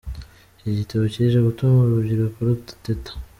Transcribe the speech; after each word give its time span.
Iki 0.59 0.71
gitabo 0.79 1.03
kije 1.13 1.39
gutuma 1.47 1.77
urubyiruko 1.79 2.37
rudateta. 2.47 3.11